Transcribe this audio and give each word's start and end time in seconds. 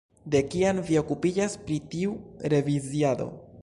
De 0.35 0.39
kiam 0.53 0.79
vi 0.87 0.97
okupiĝas 1.03 1.59
pri 1.67 1.79
tiu 1.95 2.19
reviziado? 2.57 3.35